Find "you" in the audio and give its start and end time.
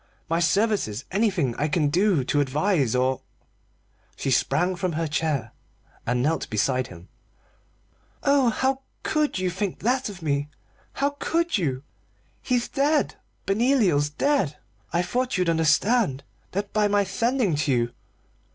9.37-9.51, 11.59-11.83, 17.71-17.93